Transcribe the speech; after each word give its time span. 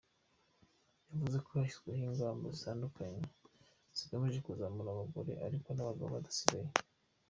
Yavuze 1.09 1.37
ko 1.45 1.49
hashyizweho 1.59 2.03
ingamba 2.11 2.45
zitandukanye 2.57 3.21
zigamije 3.97 4.39
kuzamura 4.47 4.89
abagore 4.91 5.31
,ariko 5.47 5.67
n’abagabo 5.71 6.09
badasigaye. 6.15 6.69